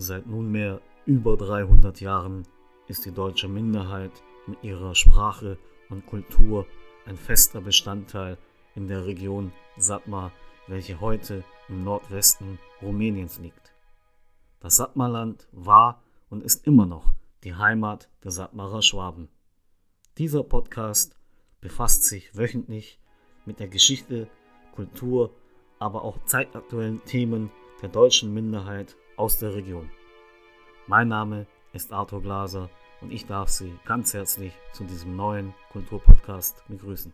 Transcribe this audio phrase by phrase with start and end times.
[0.00, 2.46] Seit nunmehr über 300 Jahren
[2.86, 4.12] ist die deutsche Minderheit
[4.46, 5.58] mit ihrer Sprache
[5.90, 6.66] und Kultur
[7.04, 8.38] ein fester Bestandteil
[8.76, 10.30] in der Region Satmar,
[10.68, 13.74] welche heute im Nordwesten Rumäniens liegt.
[14.60, 17.12] Das Satmarland war und ist immer noch
[17.42, 19.28] die Heimat der Satmarer Schwaben.
[20.16, 21.18] Dieser Podcast
[21.60, 23.00] befasst sich wöchentlich
[23.46, 24.28] mit der Geschichte,
[24.76, 25.34] Kultur,
[25.80, 27.50] aber auch zeitaktuellen Themen
[27.82, 29.90] der deutschen Minderheit aus der Region.
[30.86, 36.64] Mein Name ist Arthur Glaser und ich darf Sie ganz herzlich zu diesem neuen Kulturpodcast
[36.68, 37.12] begrüßen.